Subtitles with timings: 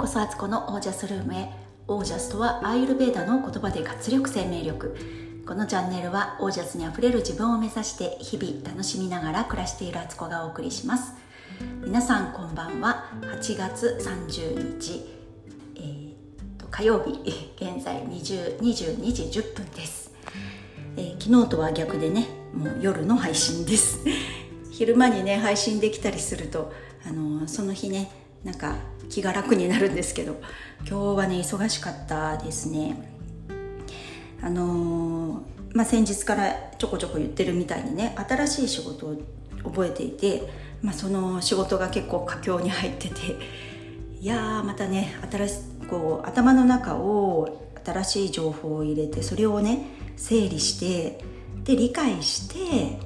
[0.00, 1.50] こそアツコのオージャスルームへ。
[1.86, 4.96] オージャスとはアーユルベーダの言葉で活力生命力。
[5.46, 11.12] このチャンネルはオージャスにあふれる自分を目指して日々楽しみながら暮らしているアツコがお送りします。
[11.84, 13.10] 皆さんこんばんは。
[13.20, 15.04] 8月30日、
[15.76, 16.14] えー、
[16.56, 20.14] と火曜日現在20 22時10分です、
[20.96, 23.98] えー、昨日とは逆でねもう夜の配信です。
[24.72, 26.72] 昼間にね配信できたりすると
[27.06, 28.10] あのその日ね
[28.44, 28.76] なんか
[29.08, 30.40] 気が楽になるんですけど
[30.88, 32.96] 今日はね忙しかったですね。
[34.42, 39.16] あのー、まあ、先日からちょこちょこ言ってるみたいにね新しい仕事を
[39.64, 40.48] 覚えていて、
[40.80, 43.36] まあ、その仕事が結構佳境に入ってて
[44.18, 45.54] いやまたね新し
[45.90, 49.86] こう頭の中を新しい情報を入れてそれをね
[50.16, 51.22] 整理して
[51.64, 52.98] で理解して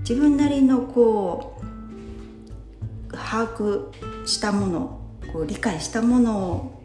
[0.00, 3.90] 自分なりのこう把握
[4.26, 5.00] したもの
[5.32, 6.80] こう理解したもの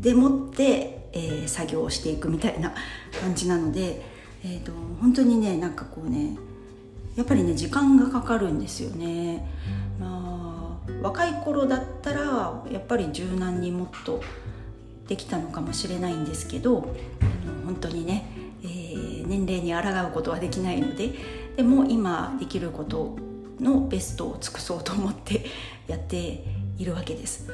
[0.00, 2.74] でもって、えー、作業をしていくみたいな
[3.20, 4.02] 感じなので、
[4.44, 6.36] えーと、本当にねなんかこうね
[7.16, 9.50] やっぱりね時間がかかるんですよね。
[9.98, 14.22] まあ、若い頃だったらやっぱり柔軟にもっと
[15.08, 18.26] できたのかもしれないんですけどあの本当にね、
[18.62, 21.12] えー、年齢に抗うことはできないので
[21.56, 23.16] でも今できること
[23.60, 25.44] のベストを尽くそうと思って
[25.86, 26.44] やって
[26.78, 27.48] いるわけです。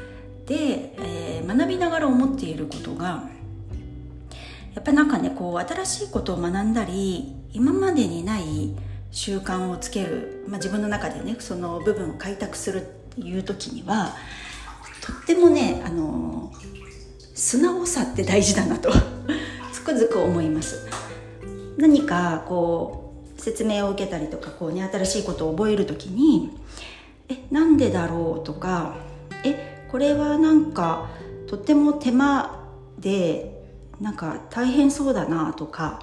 [0.47, 3.25] で、えー、学びながら思っていることが
[4.75, 8.75] やっぱなんかねこう新しいことを学んだり今までにない
[9.11, 14.17] 習慣をつける、まあ、自分の中でねその部分を開拓するっていう時には
[15.03, 16.53] とってもねあの
[17.35, 18.91] 素直さって大事だなと
[19.73, 20.89] つくづく思います
[21.77, 23.02] 何かこう
[23.43, 26.57] 説明を受けたりとかこう、ね、新しいことを覚える時に
[27.29, 28.95] えなんでだろうとか
[29.45, 31.11] えこれはなんか
[31.49, 32.65] とっても手間
[33.01, 33.65] で
[34.01, 36.01] なんか大変そうだなとか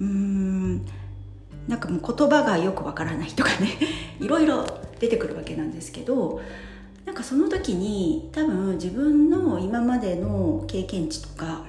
[0.00, 0.86] うーん
[1.68, 3.68] なんかもう言葉がよくわからないとかね
[4.18, 4.64] いろいろ
[4.98, 6.40] 出てくるわけなんですけど
[7.04, 11.64] なんかその時に多分自分の今までの経験値とか、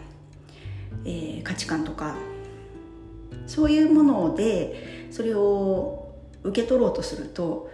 [1.04, 2.16] えー、価値観とか
[3.48, 6.14] そういうものでそれを
[6.44, 7.70] 受け取ろうとすると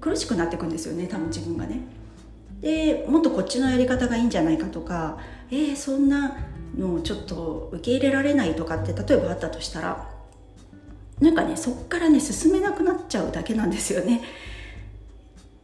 [0.00, 1.80] 苦しくなっていくんですよね多分自分がね。
[2.60, 5.18] でもっとこっちのやり方がいいんじゃないかとか
[5.50, 6.36] えー、そんな
[6.76, 10.10] のちょっと受け入れられないとかって例えばあったとしたら
[11.20, 14.22] なんかねそっからね進めなくなっちゃうだけなんですよね。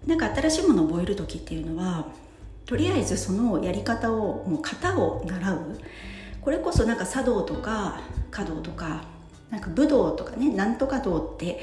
[0.06, 2.06] なんか新しいものを覚える時っていうのは
[2.66, 5.78] とりあえずそのやり方をもう型を習う
[6.42, 9.04] これこそなんか茶道とか華道とか
[9.50, 11.60] なんか武道とかねなんとか道って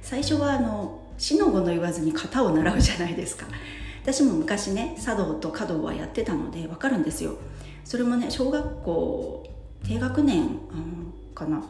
[0.00, 3.46] 最初はあの死の語の言わずに型を習うじゃないですか。
[4.02, 7.34] 私も昔ね茶道と華道はやってたので分かるんですよ。
[7.84, 9.46] それもね小学校
[9.84, 10.48] 低学年
[11.34, 11.62] かな。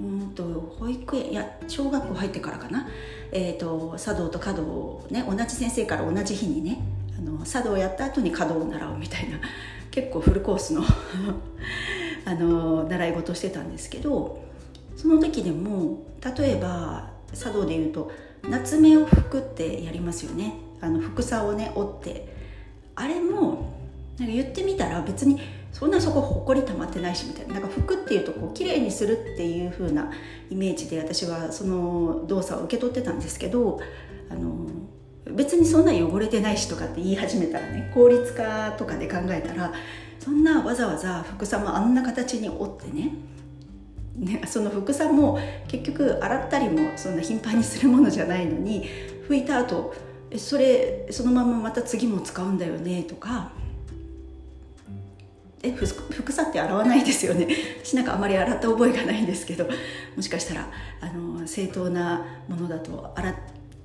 [0.00, 0.44] うんと
[0.78, 2.86] 保育園いや小学校入ってからかな、
[3.32, 6.80] えーと、茶道と華道をね同じ先生から同じ日にね
[7.18, 9.38] あの茶道をやった後に華道を習うみたいな。
[9.90, 10.82] 結構フルコースの
[12.24, 14.38] あの習い事してたんですけど
[14.96, 16.04] その時でも
[16.36, 18.10] 例えば茶道でいうと
[18.48, 20.54] 夏目を拭くってやりますよね。
[20.80, 22.36] あの服さをね折って。
[22.94, 23.74] あれも
[24.18, 25.40] なんか言ってみたら別に
[25.72, 27.54] そんなそこほこり溜まってないしみたいな。
[27.54, 30.10] なんか服っていうとこう綺麗にするっていう風な
[30.50, 33.80] イメージで私はその動作を受け取ってたんですけど
[34.30, 34.66] あの
[35.34, 39.72] 別にそんな汚れてないしとかって言い始めたらね効率化とかで考えたら
[40.18, 43.12] そんなわざわざ服さもあんな形に折ってね
[44.16, 45.38] ねその服さも
[45.68, 48.84] 結局洗ったりもそんな頻繁にするものじゃないのに
[49.28, 49.94] 拭いた後
[50.36, 53.52] それそのまままた次も使うんだよねとか
[55.62, 57.48] えふ服さって洗わないですよね。
[57.82, 59.68] 私なんかあまり洗った覚えがないんですけど
[60.14, 60.68] もしかしたら
[61.00, 63.34] あの正当なものだと洗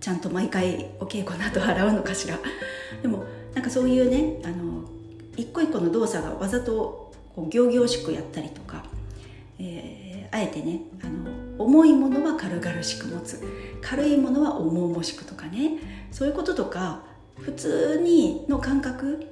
[0.03, 2.37] ちゃんと毎回お稽古など洗うのかしら。
[3.01, 3.23] でも
[3.53, 4.83] なんかそういうねあの
[5.37, 8.83] 一個一個の動作がわざとこう仰々しくやったりとか、
[9.59, 13.41] えー、あえてねあの重いものは軽々しく持つ。
[13.81, 15.79] 軽いものは重々しくとかね。
[16.11, 17.03] そういうこととか
[17.37, 19.25] 普通にの感覚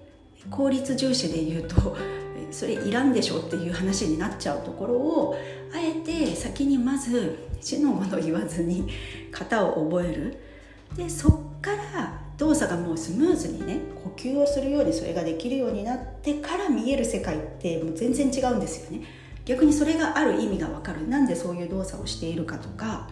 [0.50, 1.98] 効率重視で言うと
[2.50, 5.36] それいらんでしょっていう話になっちゃうところを
[5.74, 8.88] あえて先にまず死のもの言わずに
[9.34, 10.51] 型を覚える。
[10.96, 19.06] でそっから動作がもうスムーズにね呼吸をするようにそれができるようになってから見える世界ってもう全然違うんですよね
[19.46, 23.08] 逆にそれがある意味がわかるなんでそういう動作をしているかとか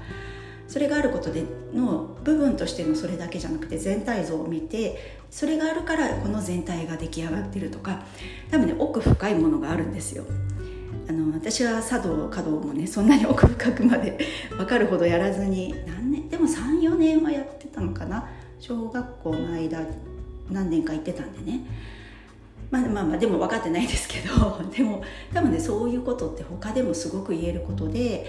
[0.68, 1.44] それがあることで
[1.74, 8.04] の部分としてのそれだけじゃなくて全体像を見てそれがあるからこの全体が出来上がってるとか
[8.52, 10.26] 多分ね奥深いものがあるんですよ。
[11.08, 14.20] あの私は茶道華道もねそんなに奥深くまで
[14.52, 18.28] 分かるほどやらずに何年も34年はやってたのかな？
[18.60, 19.80] 小学校の間
[20.50, 21.62] 何年か行ってたんでね。
[22.72, 25.02] まあまあまあでも分かってないですけど でも
[25.34, 28.28] 多分ねそういうことって他でもすごく言えることで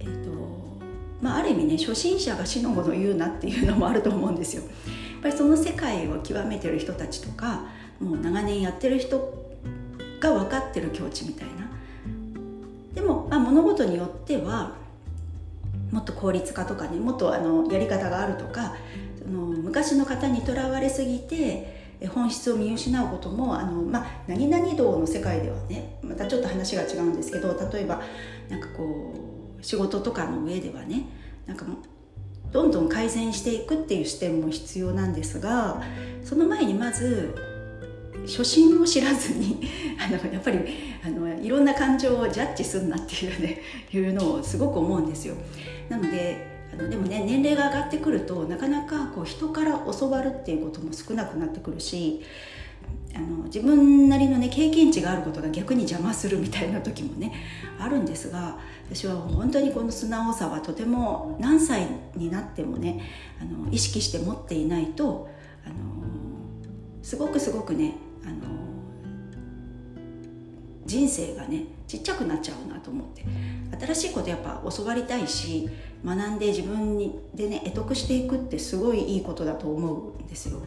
[0.00, 0.30] えっ、と
[1.20, 4.62] まあある意味ね初心者が死のもの言うなっていうのもあると思うんですよ。
[4.62, 4.72] やっ
[5.22, 7.66] ぱりその世界を極めてる人たちとか
[8.00, 9.34] もう長年やってる人
[10.20, 11.64] が分かってる境地みたいな。
[12.94, 14.72] でも、まあ、物事によっては
[15.94, 18.74] もっと効率化とかねもっとあのやり方があるとか
[19.16, 28.02] その昔の方にとらわれすぎて本質を見失うこともあの、まあ、何々道の世界ではねまたちょっと話が違うんですけど例えば
[28.48, 29.14] なんかこ
[29.60, 31.06] う仕事とかの上ではね
[31.46, 31.64] なんか
[32.50, 35.80] どんどん改善していくっていう視点も必要なんですが
[36.24, 37.53] その前にまず
[38.26, 39.60] 初心を知らずに
[39.98, 40.58] あのやっぱり
[41.04, 43.60] あのいろんな感情をジャッジすんなっていうね
[43.92, 45.34] いうのをすごく思うんですよ。
[45.88, 52.22] なのであのでもね年齢が上がってくるとなかなかこう人から教わるっていうことも少なくなってくるし
[53.14, 57.32] あの自分なりのね経験値があることが逆に邪魔するみたいな時もね
[57.78, 58.58] あるんですが
[58.90, 61.86] 私は本当にこの素直さはとても何歳
[62.16, 63.00] になってもね
[63.40, 65.28] あの意識して持っていないと
[65.64, 65.74] あの
[67.02, 67.94] すごくすごくね
[68.24, 68.34] あの
[70.86, 73.24] 人生がねちっちゃくなっちゃうなと思って。
[73.80, 75.68] 新しいことやっぱ教わりたいし
[76.04, 80.60] 学んで自分にでね得得していくってすごいいいことだと思うんですよ。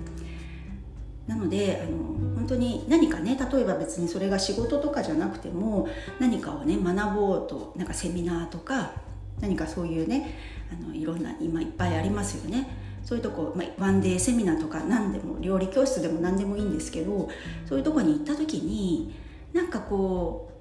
[1.28, 1.98] なのであの
[2.36, 5.88] 本当に何かね例えば別にそれが仕事とかじゃなくても
[6.20, 8.94] 何かをね学ぼうとなんかセミナーとか
[9.42, 10.36] 何かそういうね
[10.72, 12.68] あのいろんな今いっぱいありますよね。
[13.08, 17.30] そういうとこ、まあ、ワンデーセミナーとか何でも料理教室でも何でもいいんですけど
[17.66, 19.16] そういうとこに行った時に
[19.54, 20.52] なんかこ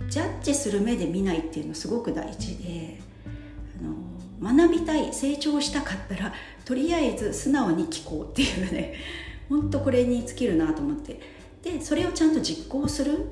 [0.00, 2.98] うジャッジする目で見ないっていうのすごく大事で
[4.40, 6.32] あの学びたい成長したかったら
[6.64, 8.94] とりあえず素直に聞こうっていうね
[9.50, 11.20] ほんとこれに尽きるなと思って。
[11.62, 13.26] でそれをちゃんと実行する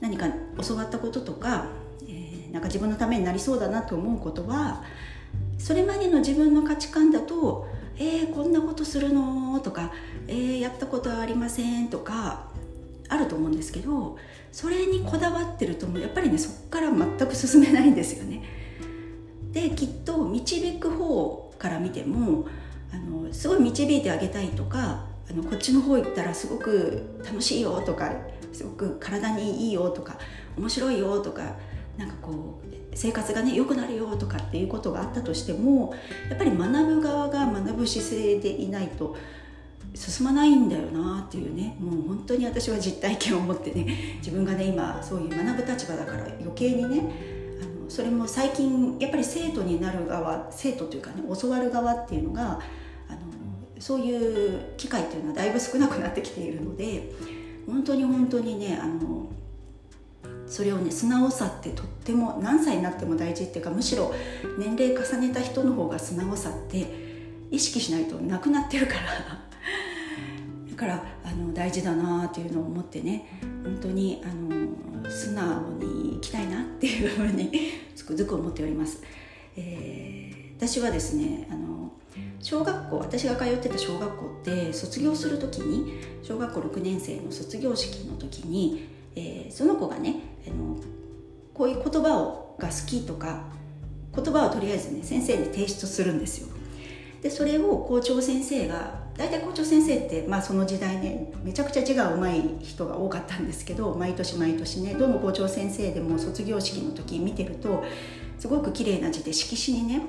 [0.00, 0.26] 何か
[0.68, 1.66] 教わったこととか、
[2.02, 4.84] えー、なんか自分のためになりそうだなと思うことは
[5.62, 9.92] それまでの自分の価値観だと「えー、こんなことするの?」とか
[10.26, 12.48] 「えー、やったことはありません」とか
[13.08, 14.16] あると思うんですけど
[14.50, 18.42] それにこだわってるとやっぱりねそこから全く進めないんですよね。
[19.52, 22.46] できっと導く方から見ても
[22.92, 28.12] あのすごい導いてあげたいとかあのこっちの方行ったらすごく楽しいよとか
[28.52, 30.18] すごく体にいいよとか
[30.58, 31.54] 面白いよとか
[31.96, 35.94] なんかこう生活がね良くなるよとかっていうことがあったとしても
[36.28, 39.16] やっぱり学ぶ側が学ぶ姿勢でいないと
[39.94, 47.12] 進まないんだよなっていうねもう本当に私は実体験を持ってね自分がね今そういう学ぶ立場だから余計にね
[47.60, 52.60] あのそれも最近やっぱり生徒になる側生徒というかね教わる側っていうのが
[53.08, 53.20] あの
[53.78, 57.12] そういう機会っていうのはだいぶ少なくなってきているので
[57.66, 59.26] 本当に本当にねあの
[60.52, 64.14] それをね素直さってとっても何歳になっても大事っていうかむしろ
[64.58, 66.86] 年齢重ねた人の方が素直さって
[67.50, 69.00] 意識しないとなくなってるから
[70.70, 77.50] だからあの大事だなっていうのを思ってね本当にあの素直に生きたいなっていうふうに
[77.96, 79.02] つくづく思っております。
[79.56, 81.92] えー、私はですねあの
[82.40, 90.76] 小学校私が通ってた小学校って卒業する時に小学校6年生の卒業式の時に、えー、その子がねあの
[91.54, 93.44] こういう言葉をが好きとか
[94.14, 96.48] 言葉をとりあえずね先生に提出するんですよ。
[97.22, 107.84] でそれを校長先生が大体校長先生って、まあ、その時代ねめちゃくちゃ字が上手い人が多かったんですけど毎年毎年ねどの校長先生でも卒業式の時見てると
[108.38, 110.02] すごく綺麗な字で色紙にね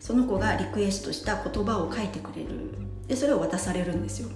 [0.00, 2.48] その子がリクエストした言葉を書いてくれる。
[3.06, 4.30] でそれを渡されるんですよ。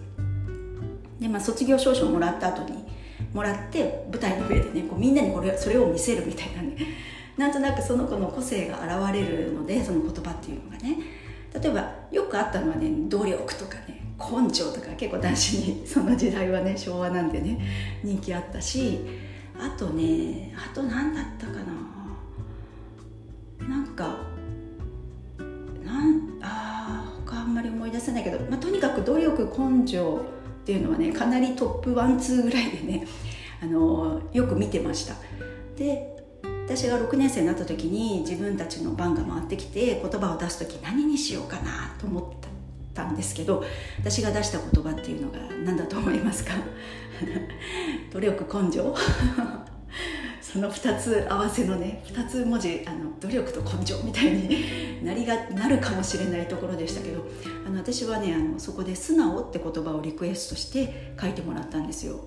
[1.19, 2.85] で、まあ、卒業証書をもらった後に
[3.33, 6.77] もらって舞台の上でねこうみんなにこれそれを見せるみたいなね。
[7.37, 10.99] なんとなくその子の個性が現れるのでその言葉っていうのがね。
[11.55, 17.59] 例えばよくあったのはね努力とかね根性とか結構男子に その時代はね昭和なんでね
[18.03, 18.99] 人気あったし
[19.59, 21.89] あとねあと何だったかな。
[23.69, 24.17] なんか
[25.85, 30.21] なんあ他あんまり思い出せないけど、まあ、とにかく努力根性
[30.69, 33.07] っていうのはねかなりトップワンツーぐらいでね
[33.63, 35.15] あのよく見てました。
[35.79, 36.15] で
[36.67, 42.23] 私が6年生になった時に自分たちの番が回ってきて言葉を出す時何にしようかなと思っ
[42.93, 43.65] たんですけど
[44.01, 46.53] 私が出した言葉っていうのが何だと思いますか？
[48.13, 48.95] 努力根性？
[50.51, 57.23] その2つ合わせのね2つ文字あの努力と根性みたいになりがなるかもしれないところでしたけど
[57.67, 62.21] あの私はねあのそこで「素直」って言葉をリクエストして書いてもらったんですよ。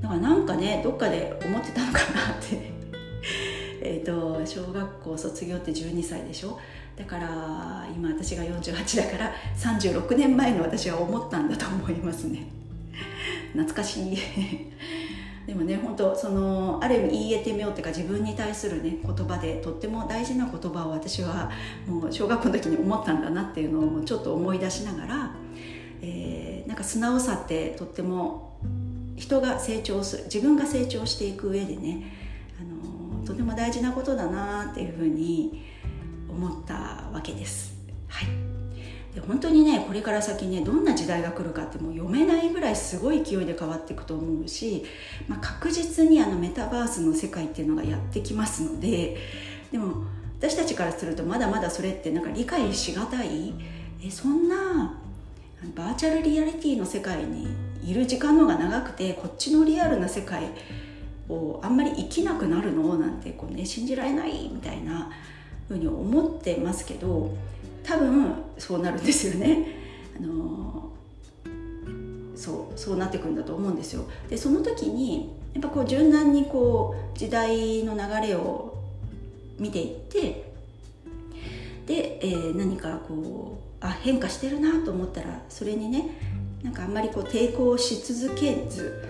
[0.00, 2.72] だからなんかねどっかで思ってたのかなって。
[3.84, 6.58] えと小学校卒業って12歳でしょ？
[6.96, 12.46] だから今私が48だから36年前の私は思ったんだと思いますね。
[13.52, 14.18] 懐かしい。
[15.46, 21.50] でもね本当そのある意味言い得てみようっていうか自分に対するね言葉でとっても大事な言葉を私は
[21.86, 25.34] もう小学校の時に思ったんだなっていうのをちょっと思い出しながら、
[26.00, 28.58] えー、なんか素直さってとっても
[29.16, 32.04] 人が成長する自分が成長していく上でね
[32.60, 35.64] あのとても大事なことだなっていうふうに
[36.28, 37.74] 思ったわけです。
[38.08, 38.51] はい
[39.14, 44.84] で本当にねこれから先ねどんな時代が来るかってもう読めないぐらいすごい勢いで変わっていくと思うし、
[45.28, 49.18] まあ、確実にあのメタバースの世界っていうのがやってきますので
[49.70, 50.04] でも
[50.38, 53.54] 私たちからするとまだまだそれってなんか理解しがたい
[54.04, 54.98] えそんな
[55.74, 57.48] バーチャルリアリティの世界に
[57.84, 60.50] いる時間の方が長くてこっちのリアルな世界
[61.28, 65.10] をあんまり生きなくなるのなんてこう、ね、信じられないみたいな
[65.68, 67.34] ふうに思ってますけど
[67.82, 69.66] 多分そうなるんですよね。
[70.16, 70.90] あの
[72.34, 74.04] そうそうなってくんだと思うんですよ。
[74.28, 78.78] でその時にやっぱこう柔軟にこう時代の流れを
[79.58, 80.52] 見ていって
[81.86, 86.10] で、えー、何かこうあ変化してるなと思ったらそれにね
[86.62, 89.08] なんかあんまりこう抵抗し続けず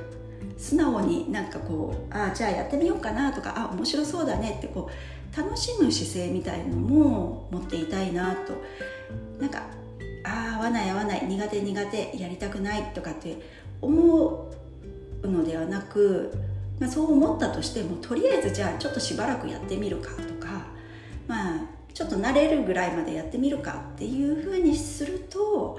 [0.58, 4.92] 素直になんかこうあじゃあやってみようかなとかあ面白そうだねってこう
[5.36, 8.62] 楽しむ姿勢みたいのも持っていたいなと。
[9.40, 9.64] なんか
[10.24, 13.38] ああ合わない合わない苦手苦手やりたくないとかって
[13.80, 14.50] 思
[15.22, 16.32] うのではなく、
[16.78, 20.66] まあ、そう思ったとしてもとりあえずじゃあちょっとしばらくやってみるかとか
[21.26, 21.60] まあ
[21.92, 25.78] ちょっと慣れるぐらいまでやってみるかっていうふうにすると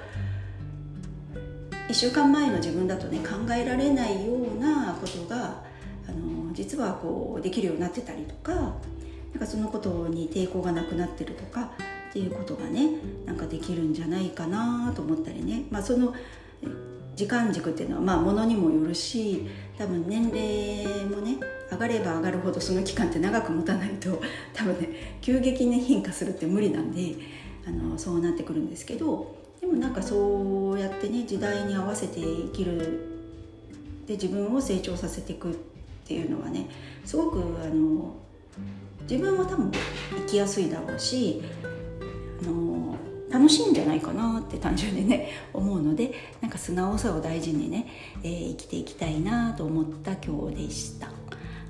[1.90, 5.64] 1週間前の自分だとね考えられないようなことが
[6.08, 8.76] あの実はこうできるようになってたりとか
[9.34, 11.72] なんかそのことに抵抗がなくなってるとか
[12.10, 12.90] っていうことがね
[13.26, 16.14] なんかできるんじゃないかなと思ったりね、まあ、その
[17.16, 19.48] 時間軸っていうのはまあものにもよるし
[19.78, 21.38] 多分年齢もね
[21.72, 24.22] 上がれば上がるほどその期間って長く持たないと
[24.54, 24.90] 多分ね
[25.22, 27.16] 急激に変化するって無理なんで
[27.68, 33.10] あのそうなってくるんですけどでもなんかそうやってね時代に合わせて生きる
[34.08, 35.56] で自分を成長させていくっ
[36.06, 36.68] ていうのはね
[37.06, 38.16] すごくあの
[39.10, 39.72] 自分は多分
[40.16, 41.42] 生きやすいだろうし
[42.42, 42.96] あの
[43.30, 47.88] 楽しいんじゃないかなって単純にね 思うのでなんか素直さを大事にね、
[48.24, 51.12] えー、生きていきたいなと思った今日でした。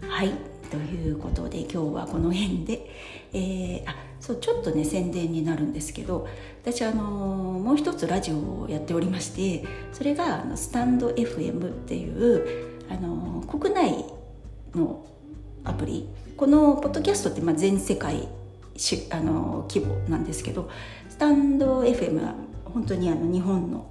[0.08, 0.32] はい
[0.70, 2.90] ということで今日はこの辺で、
[3.32, 6.28] えー、あそうちょっとね宣伝になるんですけど
[6.64, 12.44] 私あのもう一つラジオをやっておりましてそれがあのスタンド FM っていう
[12.90, 14.06] あの国内
[14.74, 15.06] の
[15.64, 18.28] アプリこのポッドキャストってまあ全世界
[18.76, 20.70] しあの規模なんですけど
[21.10, 22.34] スタンド FM は
[22.66, 23.88] 本当にあの日本の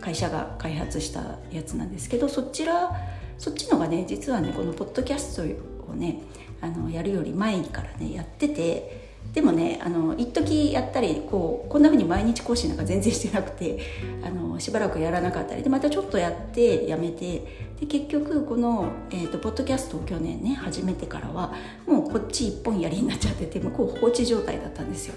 [0.00, 2.90] 会社が開発したやつなんですけどそちら
[3.38, 6.22] そっちのがね実はねこのポッドキャストをね
[6.60, 13.78] あのやるより前からねやっててでもねあの一時やったりこうこんなふうに毎日更新なんか全然してなくて
[14.26, 21.54] あのしばらくやらなかったりでまたちょっとやってやめてで結局この、えーと、ポッドキャストを去年ね始めてからは
[21.86, 25.14] もうこっち一本やりになっちゃってて向こう放置状態だったんですよ。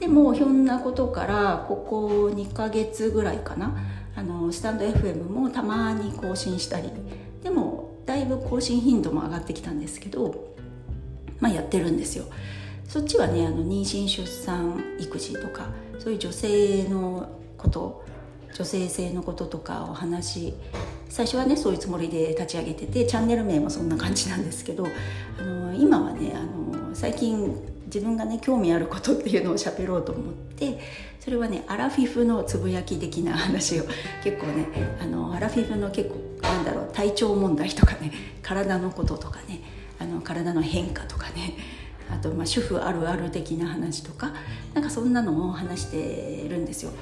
[0.00, 3.76] でもひょんなことからここ2ヶ月ぐらいかな
[4.14, 6.90] あのスタンド FM もたまに更新したり
[7.42, 10.54] でもだいぶ更新頻度も上がってきたんですけど
[11.40, 12.24] まあやってるんですよ。
[12.88, 17.28] そっちはねあの妊娠出産育児とかそういう女性の
[17.58, 18.04] こと
[18.54, 20.54] 女性性のこととかを話
[21.08, 24.86] 最初はねそういうつもりで立ち上げててチャンネル名もそんな感じなんですけど
[25.38, 27.54] あの今はねあの最近
[27.86, 30.80] 自分がね興味あることっていうのを喋ろうと思って
[31.20, 33.84] それはねアラフィフのつぶやき的な話を
[34.22, 34.66] 結構ね
[35.00, 38.12] あのアラフィフの結構なんだろう体調問題とかね
[38.42, 39.60] 体のこととかね
[39.98, 41.54] あの体の変化とかね
[42.10, 44.32] あとまあ主婦あるある的な話とか
[44.74, 46.92] なんかそんなのを話してるんですよ。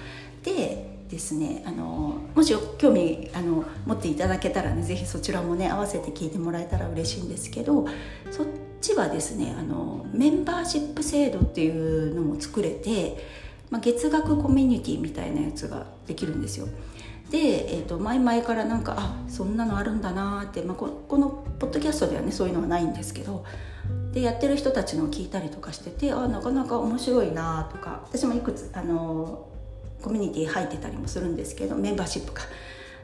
[0.43, 7.87] でですねあのもし興味あの持っていただけたらね是非そちらもね合わせて聞いてもらえたら嬉しいんですけど
[8.31, 8.47] そっ
[8.81, 13.17] ちはですねあのメンバーシップ制度っていうのも作れて、
[13.71, 16.67] まあ、月額コミュニティみたいなやつができるんですよ
[17.31, 23.45] で、えーと、前々からなんかあそんなのあるんだなって、まあ、ここのポッドキャストではねそういうのはないんですけど
[24.14, 28.00] でやってる人たちのを聞いたりとかしててあなかなか面白いなとか。
[28.04, 29.49] 私もいくつあの
[30.00, 32.44] コミュニティ入ってたりもするんですけどメンバーシップか。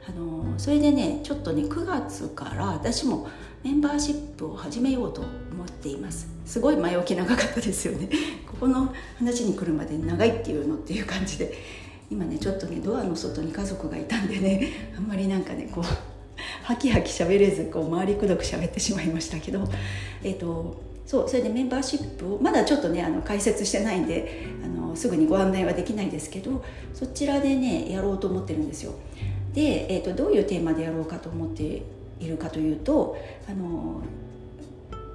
[0.08, 3.28] あのそれでねちょっとね9月から私も
[3.64, 6.28] メンバーシップを始めようと思っています。
[6.46, 8.08] すごい前置き長かったですよね。
[8.46, 11.52] ここの話に来るまで長いっていうのっていう感じで。
[12.08, 15.84] 今ねちょっとねドアの外に家族がいたんでね あんまりなんかねこう
[16.64, 19.68] ハキハキ喋れずこう回りくどく喋ってしまいましたけど。
[20.22, 26.64] えっ、ー、とそうそれでメンバーシップをまだちょっとねあの解説してないんであのすぐにご案内はできないんですけど
[26.94, 28.92] そちらでねやろうと思ってるんですよ。
[29.52, 31.82] で、えーと、どういうテーマでやろうかと思って
[32.20, 34.02] いるかというとあの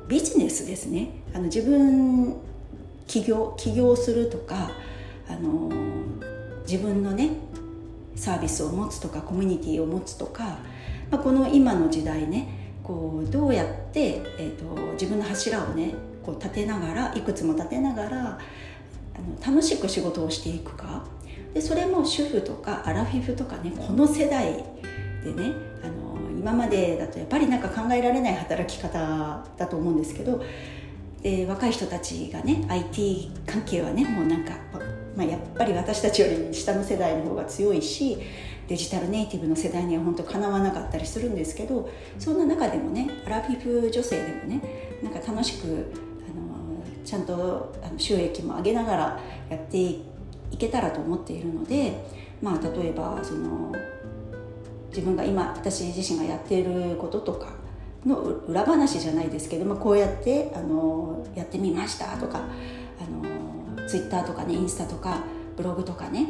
[0.09, 1.11] ビジネスですね。
[1.33, 2.35] あの自分
[3.07, 4.71] 起業起業するとか
[5.29, 5.71] あの
[6.67, 7.37] 自分のね
[8.17, 10.59] サービスを持つとかコミュニティを持つとか、
[11.09, 21.03] まあ、この今の時代ねこうどうやって、えーと、自分の柱をねこう立てながらいくつも立てながらあの楽しく仕事をしていくか。
[21.53, 24.61] でそれも主婦とかアラフィフとかねこの世代
[25.23, 30.43] でねあの今までだとやっぱりなんか考えられない働き方だと思うんですけど
[31.23, 34.51] で若い人たちがね IT 関係はねもうなんか
[35.15, 38.17] まあ、やっぱり私たちより下の世代の方が強いし
[38.67, 44.61] デジタルネイティブの世代には本当かなわなかったりするんですけどそんな中でもねアラフィフ女性でもね
[45.03, 49.19] なんか楽しくあのちゃんとあの収益も上げながら
[49.49, 50.03] やってい
[50.57, 51.93] けたらと思っているので、
[52.41, 53.71] まあ、例えばその
[54.89, 57.49] 自分が今私自身がやっていることとか
[58.05, 62.47] の裏話じゃないですけど、まあ、こうやってあのやってみましたとか
[63.95, 65.23] ツイッターとかねインスタとか
[65.55, 66.27] ブログとかね、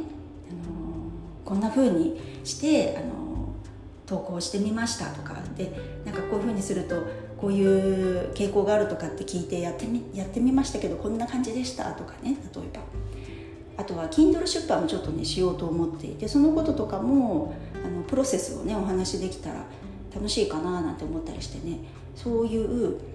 [0.51, 1.10] あの
[1.43, 3.56] こんな風にして、あの
[4.06, 5.71] 投稿してみましたとかで
[6.06, 7.01] なんかこういう風にすると
[7.38, 12.82] こういう傾向があるとかって聞いてやってみやってみましたけどこんな感じでしたとかね例えば。
[13.78, 19.65] あとは Kindle 出版もちょっとねしようと思っていてそのこととかもあのプロセスをねお話しできたら
[20.13, 21.80] 楽しいかななんて思ったりしてね。
[22.15, 23.14] そういう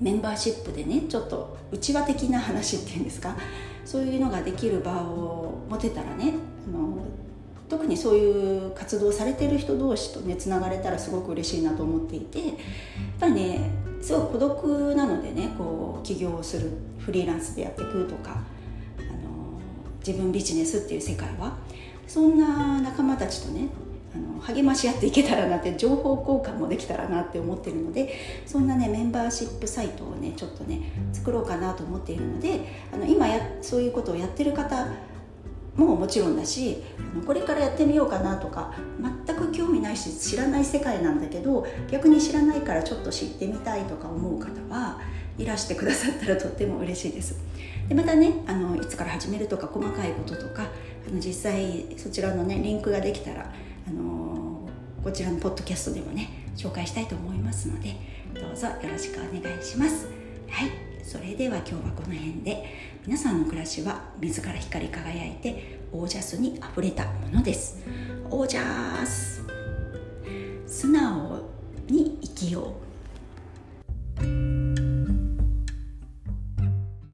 [0.00, 3.36] メンバーシップでねちょっと内輪的な話っていうんですか？
[3.84, 6.34] そういうのができる場を持てたらね
[6.68, 6.98] あの
[7.68, 12.56] 特にそういう活動されてる人同士とねつながれたらすごく嬉しいなと思っていてやっ
[13.18, 13.70] ぱりね
[14.02, 18.32] すごい孤独なのでねこう起業をするフリーランスでやっていくとか
[18.98, 19.60] あの
[20.06, 21.56] 自分ビジネスっていう世界は
[22.06, 23.68] そんな仲間たちとね
[24.16, 28.14] あの励まし合っていけたらなって情報交換もできたらなって思ってるので
[28.46, 32.60] そんなねメンバーシップサイトをねちょっとね作ろうかなと思っているので
[32.92, 34.88] あの今やそういうことをやってる方
[35.76, 38.72] ももちろんだしあのこれからやってみようかなとか
[39.26, 45.00] 全く興味ないし知らない世界なんだけど逆に知らないからちょっと知ってみたいとか思う方は
[45.38, 47.38] いらしてくださったらとっても嬉しいです。
[47.90, 50.62] でまたねあのいつから始めるとか細かいこととか
[51.06, 53.52] あの実際そちらのねリンクができたら
[53.86, 54.68] あの
[55.02, 57.94] こちらのポッドキャストでもね紹介したいと思いますので
[58.34, 60.08] どうぞよろしくお願いします。
[60.48, 60.70] はい。
[61.02, 62.66] それでは今日はこの辺で
[63.06, 67.80] 皆さんの暮らしは自ら光り輝いてオージャスにあふれたものです。
[68.28, 69.44] オージャス。
[70.66, 71.48] 素直
[71.88, 72.74] に生きよ
[74.20, 74.55] う。